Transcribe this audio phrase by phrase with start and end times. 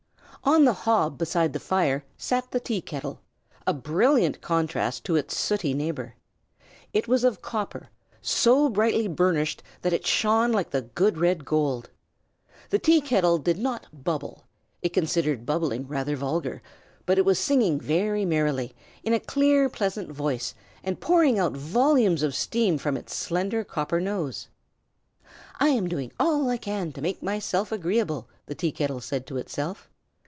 [0.43, 3.21] On the hob beside the fire sat the tea kettle,
[3.67, 6.15] a brilliant contrast to its sooty neighbor.
[6.93, 7.91] It was of copper,
[8.23, 11.91] so brightly burnished that it shone like the good red gold.
[12.71, 14.45] The tea kettle did not bubble,
[14.81, 16.63] it considered bubbling rather vulgar;
[17.05, 18.73] but it was singing very merrily,
[19.03, 24.01] in a clear pleasant voice, and pouring out volumes of steam from its slender copper
[24.01, 24.47] nose.
[25.59, 29.37] "I am doing all I can to make myself agreeable!" the tea kettle said to
[29.37, 29.87] itself.